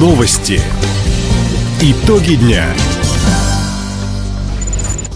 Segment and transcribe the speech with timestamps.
[0.00, 0.58] Новости.
[1.82, 2.64] Итоги дня.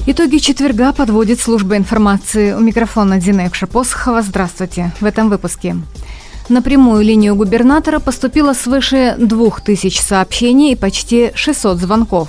[0.07, 2.53] Итоги четверга подводит служба информации.
[2.53, 4.21] У микрофона Дина Экшапосхова.
[4.21, 4.93] Здравствуйте.
[5.01, 5.77] В этом выпуске.
[6.51, 12.29] На прямую линию губернатора поступило свыше 2000 сообщений и почти 600 звонков.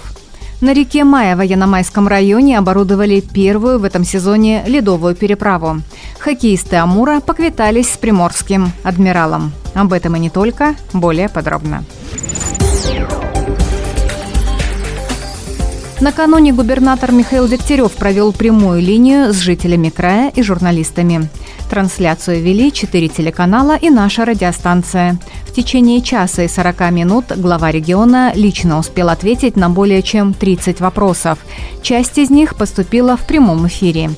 [0.62, 5.82] На реке Мая в Яномайском районе оборудовали первую в этом сезоне ледовую переправу.
[6.18, 9.52] Хоккеисты Амура поквитались с приморским адмиралом.
[9.74, 11.84] Об этом и не только, более подробно.
[16.00, 21.30] Накануне губернатор Михаил Дегтярев провел прямую линию с жителями края и журналистами.
[21.70, 25.18] Трансляцию вели четыре телеканала и наша радиостанция.
[25.56, 31.40] Течение часа и 40 минут глава региона лично успел ответить на более чем 30 вопросов.
[31.82, 34.10] Часть из них поступила в прямом эфире.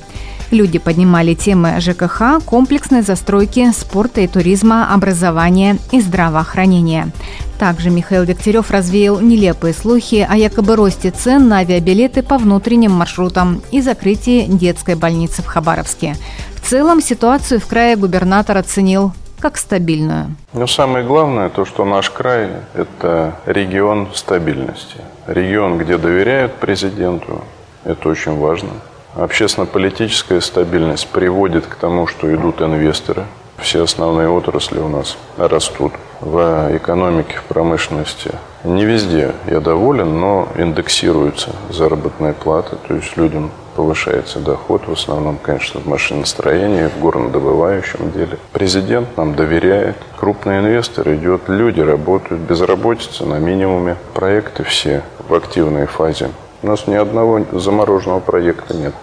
[0.49, 7.11] Люди поднимали темы ЖКХ, комплексной застройки, спорта и туризма, образования и здравоохранения.
[7.59, 13.61] Также Михаил Дегтярев развеял нелепые слухи о якобы росте цен на авиабилеты по внутренним маршрутам
[13.69, 16.15] и закрытии детской больницы в Хабаровске.
[16.55, 20.35] В целом ситуацию в крае губернатор оценил как стабильную.
[20.53, 24.97] Но самое главное, то, что наш край– это регион стабильности.
[25.27, 27.43] Регион, где доверяют президенту,
[27.83, 28.69] это очень важно.
[29.15, 33.23] Общественно-политическая стабильность приводит к тому, что идут инвесторы.
[33.57, 38.31] Все основные отрасли у нас растут в экономике, в промышленности.
[38.63, 45.37] Не везде я доволен, но индексируются заработные платы, то есть людям повышается доход, в основном,
[45.37, 48.39] конечно, в машиностроении, в горнодобывающем деле.
[48.51, 55.85] Президент нам доверяет, крупный инвестор идет, люди работают, безработица на минимуме, проекты все в активной
[55.85, 56.31] фазе.
[56.63, 58.95] У нас ни одного замороженного проекта нет.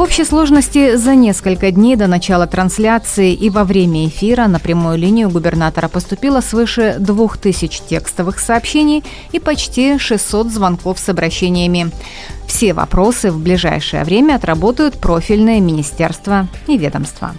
[0.00, 4.96] В общей сложности за несколько дней до начала трансляции и во время эфира на прямую
[4.96, 11.90] линию губернатора поступило свыше 2000 текстовых сообщений и почти 600 звонков с обращениями.
[12.46, 17.34] Все вопросы в ближайшее время отработают профильные министерства и ведомства.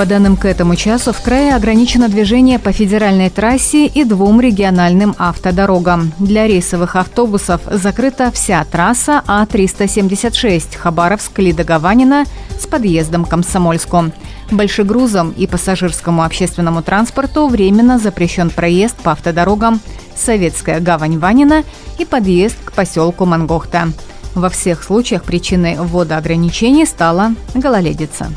[0.00, 5.14] По данным к этому часу, в крае ограничено движение по федеральной трассе и двум региональным
[5.18, 6.14] автодорогам.
[6.18, 12.24] Для рейсовых автобусов закрыта вся трасса А-376 Хабаровск-Лида-Гаванина
[12.58, 14.06] с подъездом к Комсомольску.
[14.50, 19.82] Большегрузам и пассажирскому общественному транспорту временно запрещен проезд по автодорогам
[20.16, 21.62] Советская гавань-Ванина
[21.98, 23.92] и подъезд к поселку Мангохта.
[24.34, 28.28] Во всех случаях причиной ввода ограничений стала гололедица.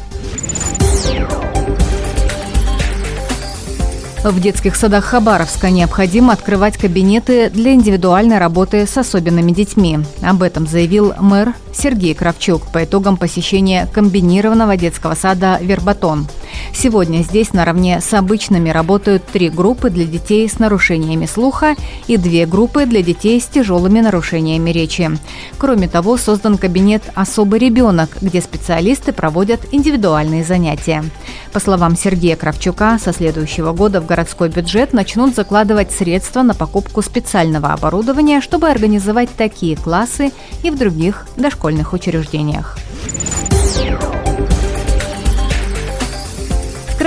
[4.23, 10.00] В детских садах Хабаровска необходимо открывать кабинеты для индивидуальной работы с особенными детьми.
[10.22, 16.28] Об этом заявил мэр Сергей Кравчук по итогам посещения комбинированного детского сада «Вербатон».
[16.74, 21.75] Сегодня здесь наравне с обычными работают три группы для детей с нарушениями слуха
[22.07, 25.12] и две группы для детей с тяжелыми нарушениями речи.
[25.57, 31.03] Кроме того, создан кабинет «Особый ребенок», где специалисты проводят индивидуальные занятия.
[31.52, 37.02] По словам Сергея Кравчука, со следующего года в городской бюджет начнут закладывать средства на покупку
[37.02, 40.31] специального оборудования, чтобы организовать такие классы
[40.63, 42.78] и в других дошкольных учреждениях.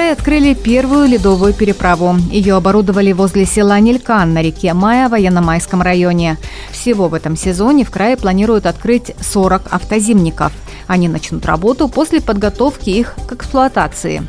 [0.06, 2.14] Крае открыли первую ледовую переправу.
[2.30, 6.36] Ее оборудовали возле села Нелькан на реке Мая в Военно-Майском районе.
[6.70, 10.52] Всего в этом сезоне в крае планируют открыть 40 автозимников.
[10.86, 14.22] Они начнут работу после подготовки их к эксплуатации.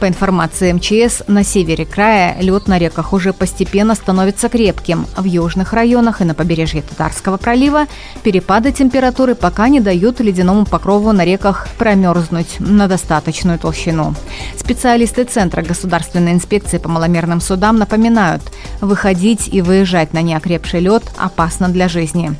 [0.00, 5.06] По информации МЧС, на севере края лед на реках уже постепенно становится крепким.
[5.14, 7.84] В южных районах и на побережье Татарского пролива
[8.22, 14.14] перепады температуры пока не дают ледяному покрову на реках промерзнуть на достаточную толщину.
[14.56, 18.42] Специалисты Центра государственной инспекции по маломерным судам напоминают,
[18.80, 22.32] выходить и выезжать на неокрепший лед опасно для жизни.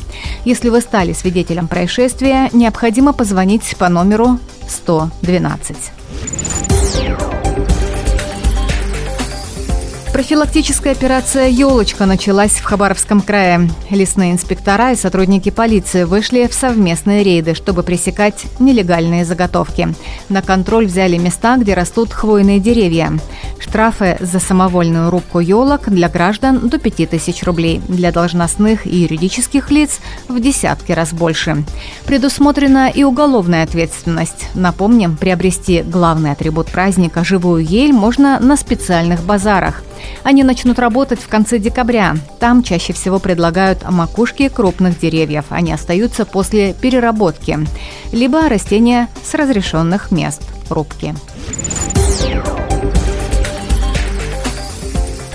[0.47, 5.77] Если вы стали свидетелем происшествия, необходимо позвонить по номеру 112.
[10.21, 13.71] Профилактическая операция «Елочка» началась в Хабаровском крае.
[13.89, 19.89] Лесные инспектора и сотрудники полиции вышли в совместные рейды, чтобы пресекать нелегальные заготовки.
[20.29, 23.19] На контроль взяли места, где растут хвойные деревья.
[23.59, 27.81] Штрафы за самовольную рубку елок для граждан до 5000 рублей.
[27.89, 31.65] Для должностных и юридических лиц в десятки раз больше.
[32.05, 34.51] Предусмотрена и уголовная ответственность.
[34.53, 39.83] Напомним, приобрести главный атрибут праздника– живую ель можно на специальных базарах.
[40.23, 42.17] Они начнут работать в конце декабря.
[42.39, 45.47] Там чаще всего предлагают макушки крупных деревьев.
[45.51, 47.59] Они остаются после переработки.
[48.13, 51.15] Либо растения с разрешенных мест рубки.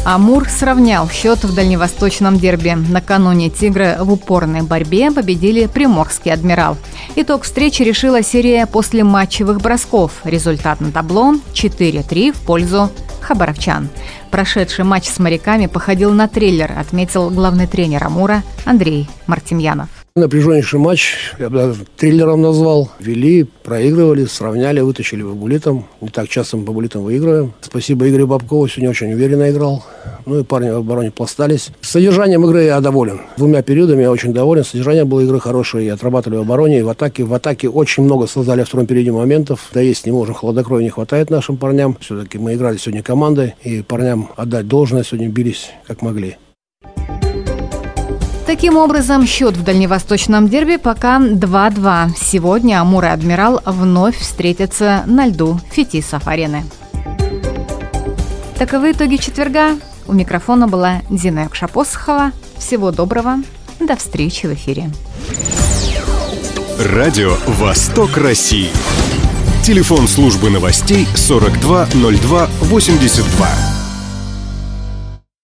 [0.05, 2.75] Амур сравнял счет в дальневосточном дерби.
[2.75, 6.77] Накануне «Тигры» в упорной борьбе победили приморский «Адмирал».
[7.15, 10.11] Итог встречи решила серия после матчевых бросков.
[10.23, 12.91] Результат на табло 4-3 в пользу
[13.21, 13.89] хабаровчан.
[14.29, 19.89] Прошедший матч с моряками походил на триллер, отметил главный тренер Амура Андрей Мартемьянов.
[20.17, 22.89] Напряженнейший матч, я бы триллером назвал.
[23.01, 25.87] Вели, проигрывали, сравняли, вытащили по булитам.
[25.99, 27.51] Не так часто мы по булитам выигрываем.
[27.59, 29.83] Спасибо Игорю Бабкову, сегодня очень уверенно играл.
[30.25, 31.69] Ну и парни в обороне пластались.
[31.81, 33.23] Содержанием игры я доволен.
[33.35, 34.63] Двумя периодами я очень доволен.
[34.63, 35.87] Содержание было игры хорошее.
[35.87, 37.25] И отрабатывали в обороне, и в атаке.
[37.25, 39.69] В атаке очень много создали в втором периоде моментов.
[39.73, 41.97] Да есть не можем, хладокровия не хватает нашим парням.
[41.99, 43.55] Все-таки мы играли сегодня командой.
[43.65, 46.37] И парням отдать должное сегодня бились как могли.
[48.45, 52.11] Таким образом, счет в дальневосточном дерби пока 2-2.
[52.15, 56.63] Сегодня Амур и Адмирал вновь встретятся на льду Фетисов-арены.
[58.57, 59.71] Таковы итоги четверга.
[60.07, 62.33] У микрофона была Дина Якшапосхова.
[62.57, 63.37] Всего доброго.
[63.79, 64.91] До встречи в эфире.
[66.79, 68.69] Радио «Восток России».
[69.63, 73.64] Телефон службы новостей 420282.